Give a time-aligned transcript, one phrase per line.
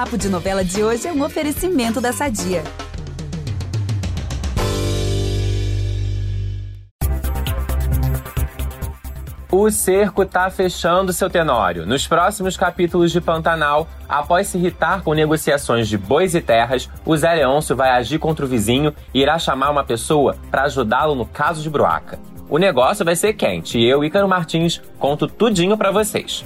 [0.00, 2.64] Papo de Novela de hoje é um oferecimento da Sadia.
[9.52, 11.84] O cerco tá fechando seu tenório.
[11.84, 17.14] Nos próximos capítulos de Pantanal, após se irritar com negociações de bois e terras, o
[17.14, 21.26] Zé Leôncio vai agir contra o vizinho e irá chamar uma pessoa para ajudá-lo no
[21.26, 22.18] caso de Bruaca.
[22.48, 26.42] O negócio vai ser quente e eu, Ícaro Martins, conto tudinho para vocês.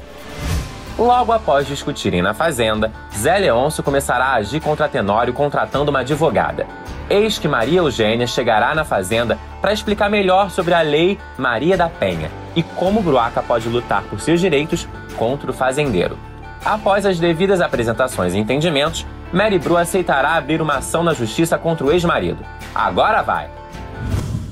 [0.98, 6.66] Logo após discutirem na fazenda, Zé Leôncio começará a agir contra Tenório contratando uma advogada.
[7.10, 11.88] Eis que Maria Eugênia chegará na fazenda para explicar melhor sobre a lei Maria da
[11.88, 16.16] Penha e como Bruaca pode lutar por seus direitos contra o fazendeiro.
[16.64, 21.84] Após as devidas apresentações e entendimentos, Mary Bru aceitará abrir uma ação na justiça contra
[21.84, 22.38] o ex-marido.
[22.72, 23.50] Agora vai!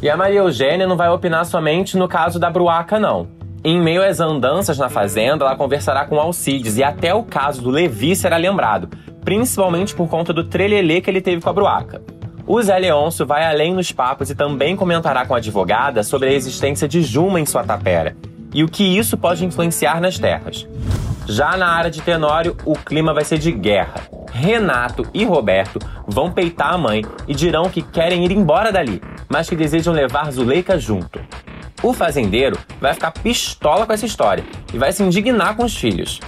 [0.02, 3.28] E a Maria Eugênia não vai opinar somente no caso da Bruaca, não.
[3.64, 7.70] Em meio às andanças na fazenda, ela conversará com Alcides e até o caso do
[7.70, 8.88] Levi será lembrado,
[9.24, 12.02] principalmente por conta do trelelê que ele teve com a Bruaca.
[12.44, 16.32] O Zé Leôncio vai além nos papos e também comentará com a advogada sobre a
[16.32, 18.16] existência de Juma em sua tapera
[18.52, 20.66] e o que isso pode influenciar nas terras.
[21.28, 23.94] Já na área de Tenório, o clima vai ser de guerra.
[24.32, 29.48] Renato e Roberto vão peitar a mãe e dirão que querem ir embora dali, mas
[29.48, 31.20] que desejam levar Zuleika junto.
[31.82, 36.20] O fazendeiro vai ficar pistola com essa história e vai se indignar com os filhos.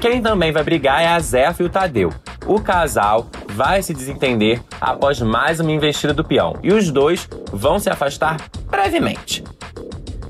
[0.00, 2.12] Quem também vai brigar é a Zefa e o Tadeu.
[2.46, 7.78] O casal vai se desentender após mais uma investida do peão e os dois vão
[7.78, 8.36] se afastar
[8.70, 9.44] brevemente.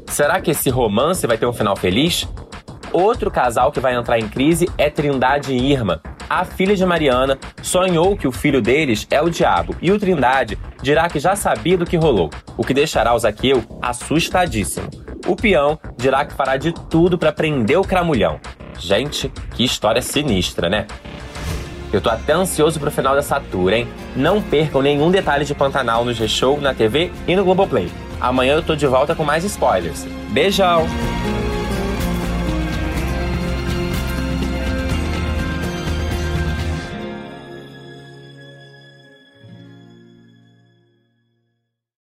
[0.06, 2.26] Será que esse romance vai ter um final feliz?
[2.92, 6.00] Outro casal que vai entrar em crise é Trindade e Irma.
[6.28, 10.58] A filha de Mariana sonhou que o filho deles é o diabo e o Trindade
[10.82, 14.88] dirá que já sabia do que rolou, o que deixará o Zaqueu assustadíssimo.
[15.26, 18.40] O peão dirá que fará de tudo para prender o cramulhão.
[18.78, 20.86] Gente, que história sinistra, né?
[21.92, 23.86] Eu tô até ansioso pro final dessa tour, hein?
[24.16, 27.90] Não percam nenhum detalhe de Pantanal no G-Show, na TV e no Globoplay.
[28.20, 30.04] Amanhã eu tô de volta com mais spoilers.
[30.30, 30.86] Beijão!